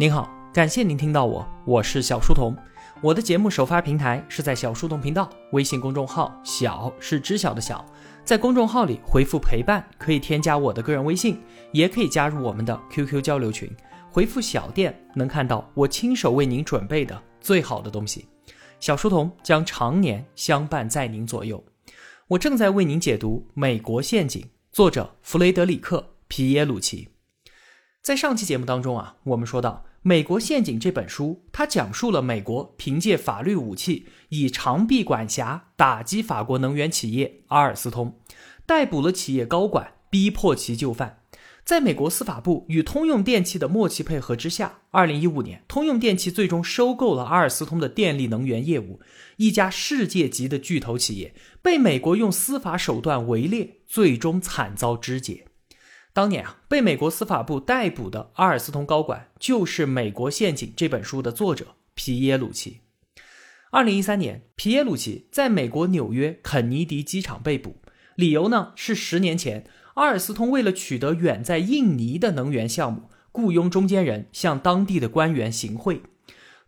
[0.00, 2.56] 您好，感谢您听到我，我是小书童。
[3.02, 7.84] 我的节目首发平台是在小书童频道微信公众号，小是知晓的小，
[8.24, 11.38] 在公众号里回复陪伴，可以添加我的个人微信，
[11.70, 13.70] 也可以加入我们的 QQ 交流群。
[14.10, 18.26] 回复小店能看到我亲手为您准备的最好的东西。
[18.78, 21.62] 小书童将常年相伴在您左右。
[22.26, 24.40] 我正在为您解读《美国陷阱》，
[24.72, 27.09] 作者弗雷德里克·皮耶鲁奇。
[28.02, 38.18] 在上期节目当中啊，我们说到《美国陷阱》这本书，它讲述了美国凭借法律武器，以长臂管辖打击法国能源企业阿尔斯通，
[38.64, 41.18] 逮捕了企业高管，逼迫其就范。
[41.62, 49.00] 在美国司法部与通用电气的默契配合之下，二零一五年，通用电气最终收购了阿尔斯通的电力能源业务，
[49.36, 55.44] 一家世界级的巨头企业被美国用司法手段围猎，最终惨遭肢解。
[56.12, 62.80] 当年啊，被美国司法部逮捕的阿尔斯通高管就是《美国陷阱》这本书的作者皮耶鲁奇。
[63.70, 67.76] 二零一三年，皮耶鲁奇在美国纽约肯尼迪机场被捕，
[68.16, 76.02] 理由呢是十年前阿尔斯通为了取得远在印尼的能源项目，雇佣中间人向当地的官员行贿。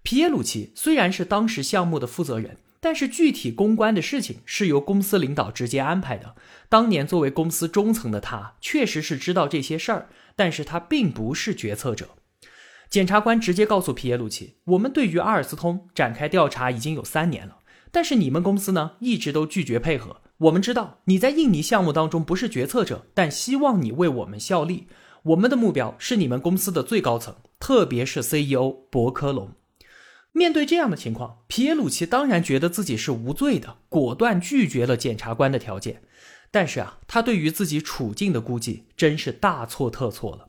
[0.04, 2.58] 皮耶鲁奇虽然是当时项目的负责人。
[2.82, 6.34] 但是具体公关的事情是由公司领导直接安排的。
[6.68, 12.08] 当年作为公司中层的他，确实是知道这些事儿，但是他并不是决策者。
[12.90, 17.58] 检察官直接告诉皮耶鲁奇：“我们对于阿尔斯通展开调查已经有三年了，
[17.92, 20.20] 但是你们公司呢，一直都拒绝配合。
[20.38, 24.88] 我们知道你在印尼项目当中不是决策者，但希望你为我们效力。
[25.22, 29.52] 我们的目标是你们公司的最高层，特别是 CEO 博科隆。”
[30.32, 36.02] 面对这样的情况，皮耶鲁奇当然觉得自己是无罪的，果断拒绝了检察官的条件。
[36.50, 40.48] 但是啊，他对于自己处境的估计真是大错特错了。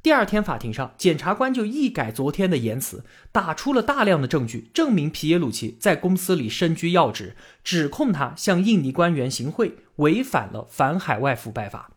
[0.00, 11.90] 第二天法庭上，检察官就一改昨天的言辞，打出了大量的证据，证明皮耶鲁奇在公司里身居要职，指控他向印尼官员行贿，违反了反海外腐败法。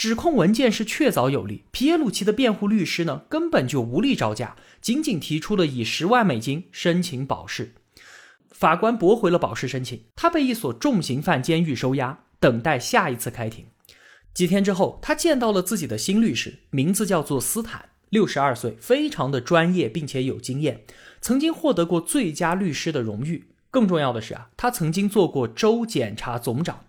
[0.00, 7.74] 指控文件是确凿有力，皮耶鲁奇的辩护律师呢根本就无力招架，仅仅提出了以十万美金申请保释。
[8.50, 13.66] 法官驳回了保释申请，他被一所重刑犯监狱收押，等待下一次开庭。
[14.32, 20.86] 几天之后，他见到了自己的新律师，名字叫做斯坦，六十二岁，非常的专业并且有经验，
[21.20, 23.50] 曾经获得过最佳律师的荣誉。
[23.70, 26.86] 更重要的是啊，他曾经做过州检察总长，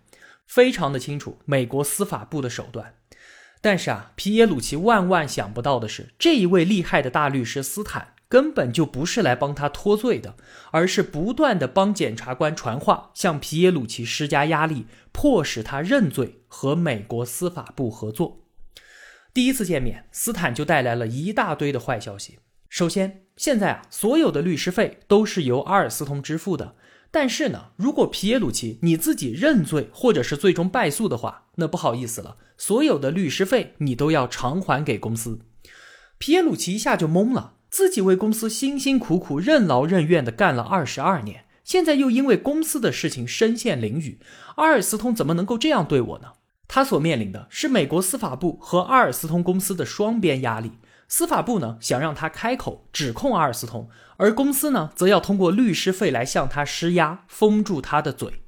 [0.54, 2.96] 非常的清楚美国司法部的手段。
[3.62, 10.36] 但是啊，皮耶鲁奇万万想不到的是，这一位厉害的大律师斯坦根本就不是来帮他脱罪的，
[10.70, 18.42] 而是不断的帮检察官传话，向皮耶鲁奇施加压力，迫使他认罪和美国司法部合作。
[19.32, 22.40] 第一次见面，斯坦就带来了一大堆的坏消息。
[22.68, 26.74] 首先，现在啊，所有的律师费都是由阿尔斯通支付的。
[27.14, 35.40] 但是呢，如果皮耶鲁奇你自己认罪，或者是最终败诉的话，那不好意思了，所有的律师费你都要偿还给公司。
[36.16, 44.16] 皮耶鲁奇一下就懵了，自己为公司辛辛苦苦、任劳任怨的干了二十二年，现在又因为公司的事情身陷囹圄，
[44.56, 46.28] 阿尔斯通怎么能够这样对我呢？
[46.66, 50.72] 他所面临的是美国司法部和阿尔斯通公司的双边压力。
[51.14, 58.44] 司法部呢想让他开口指控阿尔斯通，而公司呢则要通过律师费来向他施压，封住他的嘴。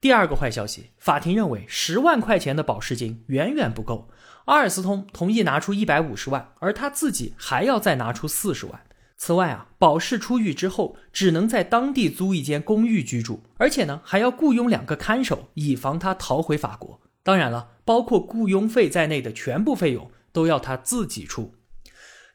[0.00, 4.08] 第二个坏消息，法庭认为十万块钱的保释金远远不够，
[4.44, 8.82] 阿尔斯通同意拿出一百五十万，而他自己还要再拿出四十万。
[9.16, 17.00] 此外啊，保释出狱之后只能在当地租一间公寓居住，而且呢还要雇佣两个看守，以防他逃回法国。
[17.24, 21.56] 当然了，包括雇佣费在内的全部费用都要他自己出。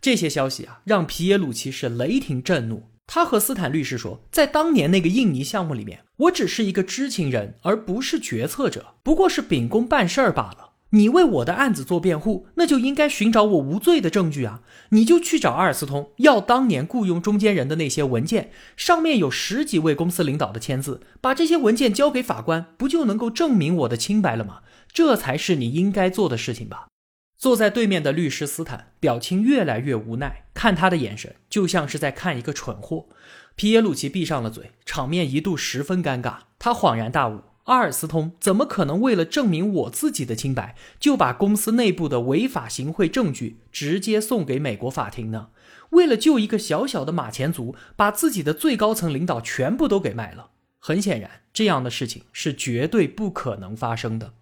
[0.05, 2.91] 这些消息啊，让皮耶鲁奇是雷霆震怒。
[3.07, 10.73] 他和斯坦律师说，在当年那个印尼项目里面，我只是一个知情人，而不是决策者，不过是秉公办事儿罢了。
[10.91, 14.61] 你为我的案子做辩护，那就应该寻找我无罪的证据啊！
[14.89, 24.59] 你就去找阿尔斯通要当年雇佣中间人的那些文件，上面有十几位公司领导的签字，把这些文件交给法官，不就能够证明我的清白了吗？
[24.93, 26.89] 这才是你应该做的事情吧。
[27.45, 33.05] 坐在对面的律师斯坦表情越来越无奈，看他的眼神就像是在看一个蠢货。
[33.55, 36.37] 皮耶鲁奇闭上了嘴，场面一度十分尴尬。
[36.57, 45.49] 他恍然大悟：阿尔斯通怎么可能为了证明我自己的清白，就把公司内部的违法行贿证据直接送给美国法庭呢？
[45.91, 50.49] 为了救一个小小的马前卒，把自己的最高层领导全部都给卖了？
[50.79, 54.33] 很显然，这样的事情是绝对不可能发生的。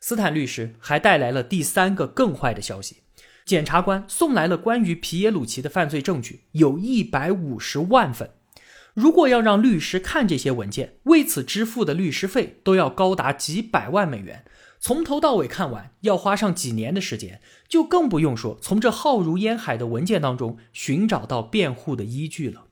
[0.00, 3.02] 斯坦律师还带来了第三个更坏的消息，
[3.44, 8.30] 检察官送来了关于皮耶鲁奇的犯罪证据，有一百五十万份。
[8.94, 14.44] 如果要让律师看这些文件，为此支付的律师费都要高达几百万美元，
[14.80, 22.64] 从头到尾看完要花上几年的时间，就更不用说从这浩如烟海的文件当中寻找到辩护的依据了。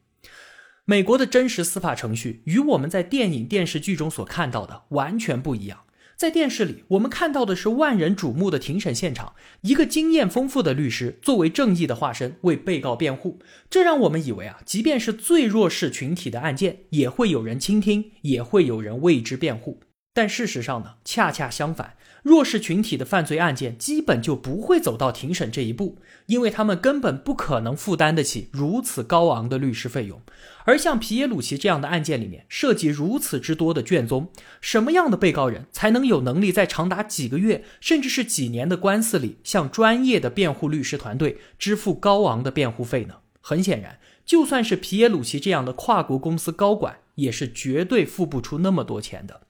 [0.85, 5.86] 美国的真实司法程序与我们在电影、电视剧中所看到的完全不一样。
[6.17, 19.81] 在电视里，我们看到的是万人瞩目的庭审现场，一个经验丰富的律师作为正义的化身为被告辩护，这让我们以为啊，即便是最弱势群体的案件，也会有人倾听，也会有人为之辩护。
[20.15, 21.97] 但事实上呢，恰恰相反。
[22.27, 30.21] 弱势群体的犯罪案件基本就不会走到庭审这一步，因为他们根本不可能负担得起如此高昂的律师费用。
[30.65, 34.29] 而像皮耶鲁奇这样的案件里面涉及如此之多的卷宗，
[34.61, 43.19] 什么样的被告人才能有能力在长达几个月甚至是几年的官司里，向专业的辩护律师团队支付高昂的辩护费呢？
[43.41, 49.43] 很显然，就算是皮耶鲁奇这样的跨国公司高管，也是绝对付不出那么多钱的。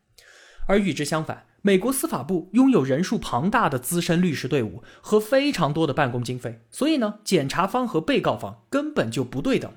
[0.68, 9.72] 而与之相反，美国司法部拥有人数庞大的资深律师队伍和非常多的办公经费，所以呢，检察方和被告方根本就不对等。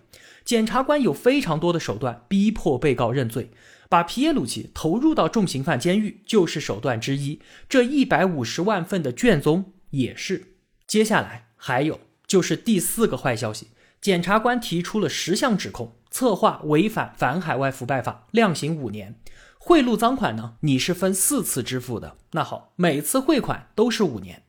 [0.46, 3.50] 检察官有非常多的手段逼迫被告认罪，
[3.90, 7.42] 把皮耶鲁奇投入到重刑犯监狱就是手段之一。
[7.68, 10.54] 这一百五十万份的卷宗也是。
[10.86, 13.70] 接下来还有就是第四个坏消息，
[14.00, 19.20] 检察官提出了十项指控，策划违反反海外腐败法，量刑五年。
[19.62, 20.56] 贿赂赃款呢？
[20.62, 22.16] 你是分四次支付的。
[22.32, 24.44] 那好，每次汇款都是五年。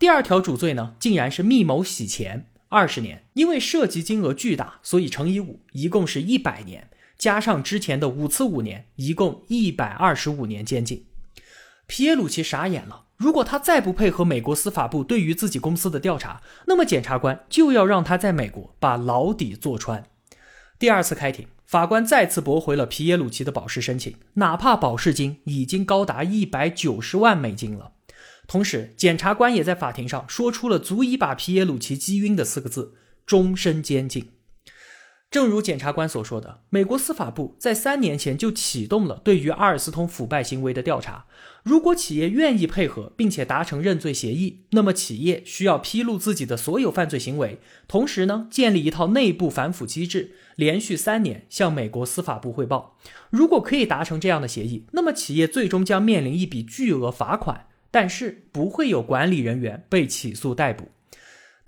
[0.00, 3.24] 第二条主罪呢，竟然是密谋洗钱，二十年。
[3.34, 6.90] 因为涉及金额巨大，所以乘以五，一共是一百年。
[7.16, 11.06] 加上之前的五次五年，一共一百二十五年监禁。
[11.86, 13.04] 皮耶鲁奇傻眼了。
[13.16, 20.04] 如果他再不配合美国司法部对于自己公司的调查，那么检察官就要让他在美国把牢底坐穿。
[20.78, 21.46] 第二次开庭。
[21.66, 27.92] 法官再次驳回了皮耶鲁奇的保释申请，哪怕保释金已经高达一百九十万美金了。
[28.46, 32.94] 同时，检察官也在法庭上说出了足以把皮耶鲁奇击晕的四个字：
[33.26, 34.30] 终身监禁。
[35.30, 41.26] 正如检察官所说的，美国司法部在三年前就启动了对于阿尔斯通腐败行为的调查。
[41.62, 52.96] 如果企业愿意配合，并且达成认罪协议，那么企业需要披露自己的所有犯罪行为，同时呢，建立一套内部反腐机制，连续三年向美国司法部汇报。
[53.28, 60.88] 如果可以达成这样的协议，那么企业最终将面临一笔巨额罚款，但是不会有管理人员被起诉逮捕。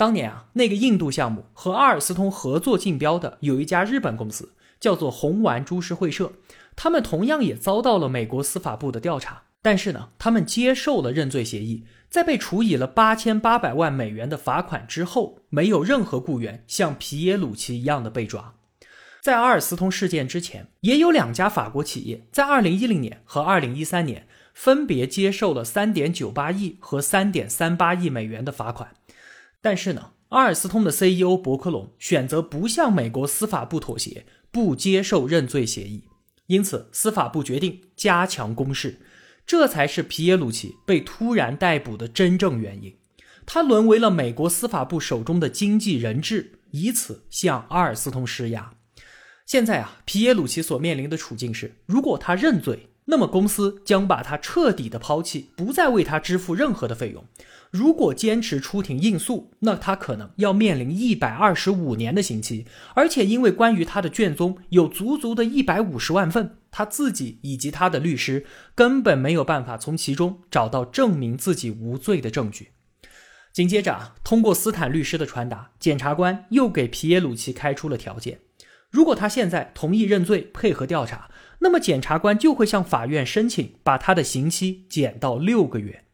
[0.01, 6.33] 当年啊，那个印度项目和阿尔斯通合作竞标的有一家日本公司，叫做红丸株式会社，
[6.75, 9.43] 他们同样也遭到了美国司法部的调查。
[9.61, 18.55] 但是呢，他们接受了认罪协议，在被处以了八千八百万美元的罚款之后，没有任何雇员像皮耶鲁奇一样的被抓。
[19.21, 28.93] 在阿尔斯通事件之前，也有两家法国企业在二零一零年和二零一三年分别接受了三点九八亿和三点三八亿美元的罚款。
[29.63, 36.05] 但是呢，阿尔斯通的 CEO 伯克隆选择不向美国司法部妥协，不接受认罪协议，
[36.47, 39.01] 因此司法部决定加强攻势。
[39.47, 42.97] 这才是皮耶鲁奇被突然逮捕的真正原因。
[43.45, 48.75] 他沦为了美国司法部手中的经济人质，以此向阿尔斯通施压。
[49.47, 52.90] 现在啊，皮耶鲁奇所面临的处境是：如果他认罪。
[53.11, 57.25] 那么公司将把他彻底的抛弃，不再为他支付任何的费用。
[57.73, 72.71] 如果坚持出庭应诉，那他可能要面临一百二十五年的刑期，而且因为关于他的卷宗有足足的一百五十万份，他自己以及他的律师根本没有办法从其中找到证明自己无罪的证据。
[73.53, 78.39] 紧接着，通过斯坦律师的传达，检察官又给皮耶鲁奇开出了条件：
[78.89, 81.29] 如果他现在同意认罪，配合调查。
[81.61, 86.05] 那么检察官就会向法院申请把他的刑期减到六个月。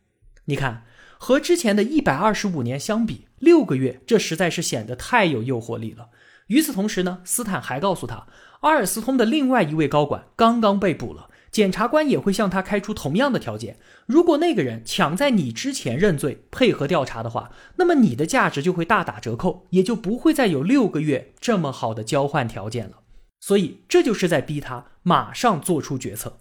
[0.45, 0.85] 你看，
[1.19, 6.11] 和之前的一百二十五年相比，六个月这实在是显得太有诱惑力了。
[6.49, 8.27] 与此同时呢，斯坦还告诉他，
[8.61, 13.79] 阿尔斯通的另外一位高管刚刚被捕了，检察官也会向他开出同样的条件。
[14.07, 22.99] 如果那个人抢在你之前认罪，配合调查的话，那么你的价值就会大打折扣，也就不会再有六个月这么好的交换条件了。
[23.41, 26.39] 所以，这就是在逼他马上做出决策。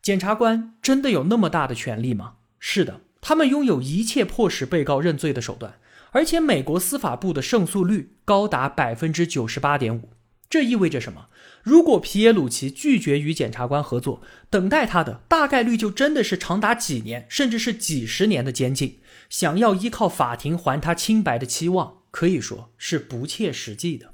[0.00, 2.34] 检察官真的有那么大的权力吗？
[2.58, 5.78] 是的，他们拥有一切迫使被告认罪的手段，
[6.10, 10.10] 而且美国司法部的胜诉率高达百分之九十八点五。
[10.50, 11.28] 这意味着什么？
[11.62, 19.00] 如果皮耶鲁奇拒绝与检察官合作，等待他的大概率就真的是长达几年，甚至是几十年的监禁。
[19.30, 24.11] 想要依靠法庭还他清白的期望，可以说是不切实际的。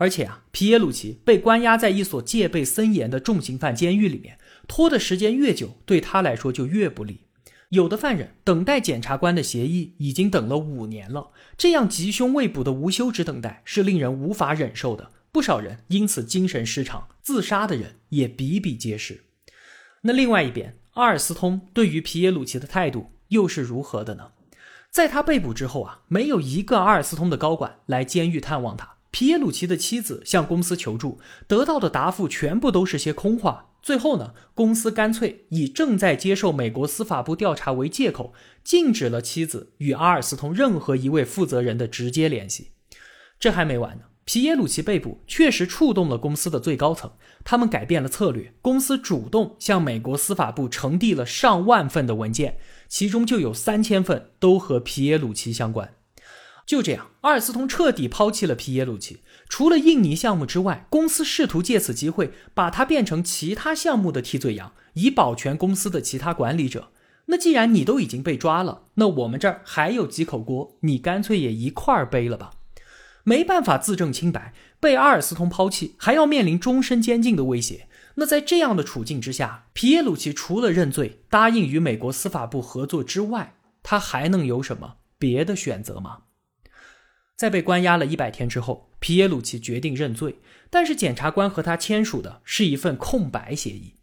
[0.00, 7.26] 而且啊，皮耶鲁奇被关押在一所戒备森严的重刑犯监狱里面，拖的时间越久，对他来说就越不利。
[7.68, 15.10] 有的犯人等待检察官的协议已经等了五年了，这样吉凶未卜的无休止等待是令人无法忍受的。
[15.30, 19.24] 不少人因此精神失常，自杀的人也比比皆是。
[20.04, 24.32] 那另外一边，阿尔斯通对于皮耶鲁奇的态度又是如何的呢？
[24.90, 28.96] 在他被捕之后啊，没有一个阿尔斯通的高管来监狱探望他。
[29.10, 33.66] 皮耶鲁奇的妻子向公司求助，得到的答复全部都是些空话。
[33.82, 42.72] 最后呢，公司干脆以正在接受美国司法部调查为借口，禁止了妻子与阿尔斯通任何一位负责人的直接联系。
[43.38, 44.04] 这还没完呢。
[44.26, 47.10] 皮耶鲁奇被捕确实触动了公司的最高层，
[47.42, 55.94] 他们改变了策略，公司主动向美国司法部呈递了上万份的文件，其中就有三千份都和皮耶鲁奇相关。
[56.70, 59.22] 就这样，阿尔斯通彻底抛弃了皮耶鲁奇。
[59.48, 66.92] 除了印尼项目之外，公司试图借此机会把他变成其他项目的替罪羊，以保全公司的其他管理者。
[67.26, 72.52] 那既然你都已经被抓了，那我们这儿还有几口锅，你干脆也一块儿背了吧。
[73.24, 77.88] 没办法自证清白，被阿尔斯通抛弃，还要面临终身监禁的威胁。
[78.14, 86.18] 那在这样的处境之下，皮耶鲁奇除了认罪、答应与美国司法部合作之外，他还能有什么别的选择吗？
[87.40, 90.36] 在被关押了一百天之后，皮耶鲁奇决定认罪，
[90.68, 93.94] 但是检察官和他签署的是一份空白协议，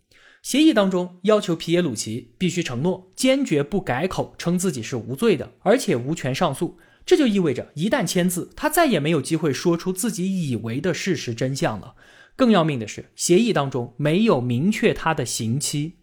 [0.41, 6.79] 协议当中要求皮耶鲁奇必须承诺坚决不改口称自己是无罪的，而且无权上诉。
[7.05, 11.93] 这就意味着，一旦签字，他再也没有机会说出自己以为的事实真相了。
[12.35, 15.97] 更要命的是，协议当中没有明确他的刑期，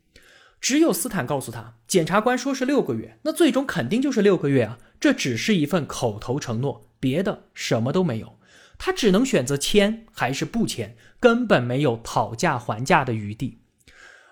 [0.60, 4.78] 只有斯坦告诉他，检察官说是六个月，那最终肯定就是六个月啊。
[5.00, 8.38] 这只是一份口头承诺，别的什么都没有。
[8.78, 13.58] 他只能选择签还是不签，根本没有讨价还价的余地。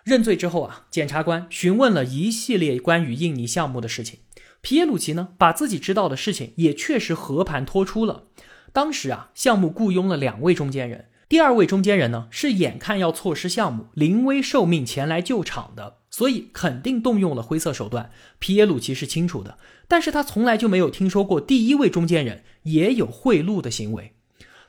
[0.04, 4.20] 认罪之后啊，检察官询问了一系列关于印尼项目的事情。
[4.62, 8.24] 皮耶鲁奇呢，把自己知道的事情也确实和盘托出了。
[8.72, 18.10] 当时啊，项目雇佣了两位中间人，第二位中间人呢是眼看要错失项目，临危受命前来救场的，所以肯定动用了灰色手段。
[18.38, 24.14] 皮耶鲁奇是清楚的，但是他从来就没有听说过第一位中间人也有贿赂的行为。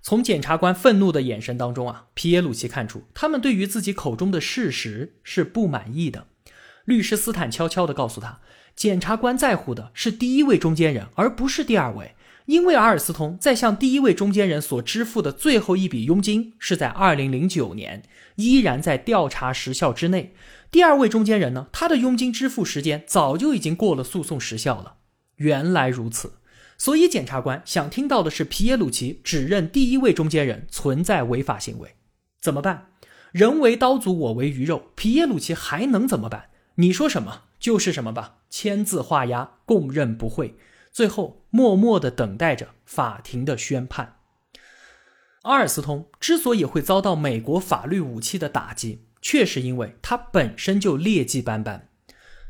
[0.01, 6.27] 从检察官愤怒的眼神当中啊，皮耶鲁奇看出他们对于自己口中的事实是不满意的。
[6.85, 8.39] 律师斯坦悄悄地告诉他。
[8.75, 12.15] 检察官在乎的是第一位中间人，而不是第二位，
[12.47, 18.01] 因为阿尔斯通在向第一位中间人所支付的最后一笔佣金是在二零零九年，
[18.35, 20.33] 依然在调查时效之内。
[20.71, 24.95] 第二位中间人呢，他的佣金支付时间早就已经过了诉讼时效了。
[25.35, 26.33] 原来如此，
[26.83, 31.95] 所以检察官想听到的是皮耶鲁奇指认第一位中间人存在违法行为。
[32.41, 32.87] 怎么办？
[33.31, 36.49] 人为刀俎，我为鱼肉，皮耶鲁奇还能怎么办？
[36.75, 37.43] 你说什么？
[37.57, 40.57] 就是什么吧，签字画押，供认不讳，
[40.91, 44.17] 最后默默的等待着法庭的宣判。
[45.43, 51.87] 阿尔斯通之所以会遭到美国法律武器的打击，确实因为他本身就劣迹斑斑。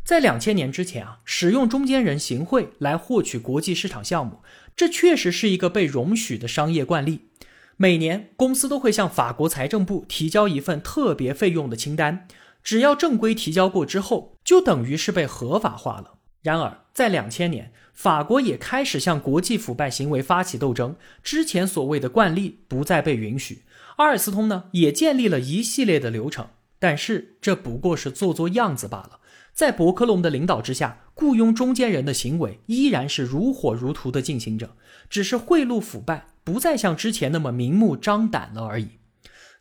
[0.03, 4.39] 在两千年之前啊，使用中间人行贿来获取国际市场项目，
[4.75, 7.29] 这确实是一个被容许的商业惯例。
[7.77, 12.27] 每年公司都会向法国财政部提交一份特别费用的清单。
[12.62, 16.15] 只要正规提交过之后，就等于是被合法化了。
[16.41, 23.63] 然而，在两千年，法国也开始向国际腐败行为发起斗争，之前所谓的惯例不再被允许。
[23.95, 29.19] 阿尔斯通呢，也建立了一系列的流程，但是这不过是做做样子罢了。
[29.53, 34.75] 在伯克隆的领导之下，雇佣中间人的行为依然是如火如荼的进行着，
[35.10, 38.88] 只是贿赂腐败不再像之前那么明目张胆了而已。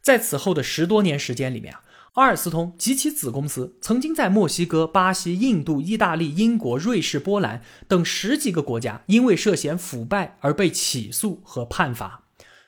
[0.00, 1.82] 在此后的十多年时间里面啊。
[2.14, 12.21] 阿尔斯通及其子公司曾经在墨西哥、巴西、印度、意大利、英国、瑞士、波兰等十几个国家，因为涉嫌腐败而被起诉和判罚。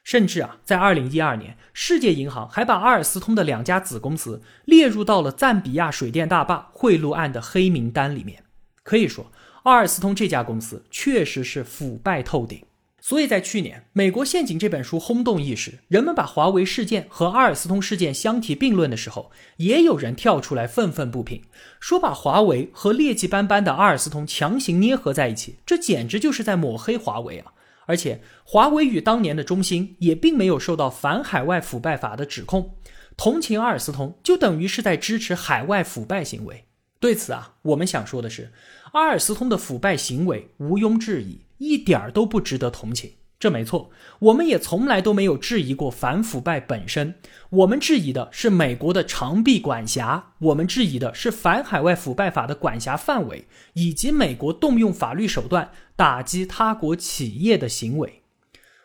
[0.04, 8.44] 甚至啊，在二零一二年，世界银行还把阿尔斯通的两家子公司列入到了赞比亚水电大坝贿赂案的黑名单里面。
[8.82, 9.32] 可以说，
[9.62, 12.62] 阿尔斯通这家公司确实是腐败透顶。
[13.00, 21.42] 所以在去年，《美国陷阱》这本书轰动一时，人们把华为事件和阿尔斯通事件相提并论的时候，也有人跳出来愤愤不平，
[21.80, 27.52] 说把华为和劣迹斑斑的阿尔斯通强行捏合在一起，这简直就是在抹黑华为啊！
[27.86, 32.76] 而且，华为与当年的中兴也并没有受到反海外腐败法的指控。
[33.16, 36.64] 同情阿尔斯通，就等于是在支持海外腐败行为。
[36.98, 38.52] 对此啊，我们想说的是，
[38.92, 43.12] 阿尔斯通的腐败行为毋庸置疑，一点儿都不值得同情。
[43.44, 47.16] 这没错，我们也从来都没有质疑过反腐败本身。
[47.50, 58.22] 我们质疑的是美国的长臂管辖，我们质疑的是反海外腐败法的管辖范围，以及美国动用法律手段打击他国企业的行为。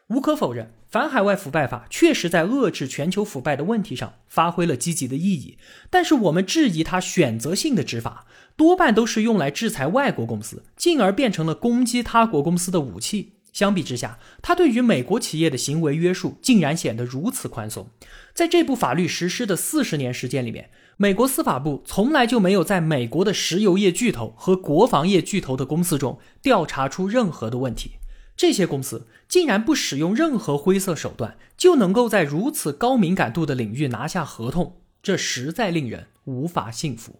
[0.07, 5.57] 无可否认，反海外腐败法确实在遏制全球腐败的问题上发挥了积极的意义。
[5.89, 8.25] 但是，我们质疑它选择性的执法，
[8.57, 13.35] 多半都是用来制裁外国公司，进而变成了攻击他国公司的武器。
[13.59, 17.89] 相比之下，他对于美国企业的行为约束竟然显得如此宽松。
[18.33, 27.95] 在这部法律实施的四十年时间里面，美国司法部从来就没有在美国的石油业巨头和国防业巨头的公司中调查出任何的问题。
[28.37, 37.19] 这些公司竟然不使用任何灰色手段，就能够在如此高敏感度的领域拿下合同，这实在令人无法信服。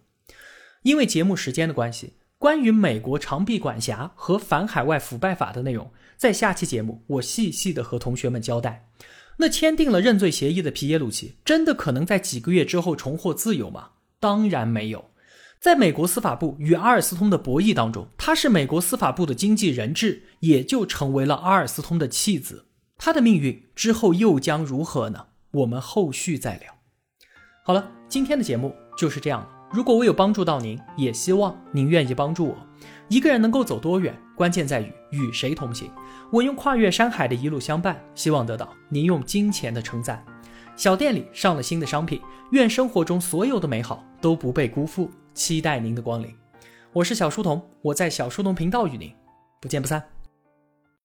[0.84, 5.92] 因为节目时间的关系，关于美国长臂管辖和反海外腐败法的内容。
[6.16, 8.88] 在下期节目，我细细的和同学们交代。
[9.36, 13.90] 那签订了认罪协议的皮耶鲁奇，真的可能在几个月之后重获自由吗？
[14.18, 15.10] 当然没有。
[15.60, 22.64] 在美国司法部与阿尔斯通的博弈当中，他是美国司法部的经纪人质，也就成为了阿尔斯通的弃子。
[22.96, 25.26] 他的命运之后又将如何呢？
[25.50, 26.74] 我们后续再聊。
[27.66, 29.59] 好了，今天的节目就是这样了。
[29.72, 32.56] 如果我有帮助到您，也希望您愿意帮助我。
[33.08, 35.88] 一个人能够走多远，关键在于与谁同行。
[36.32, 40.24] 我用跨越山海的一路相伴，希望得到您用金钱的称赞。
[40.74, 46.34] 小店里上了新的商品，愿生活中所有的美好都不被辜负，期待您的光临。
[46.92, 49.12] 我是小书童，我在小书童频道与您
[49.60, 50.02] 不见不散。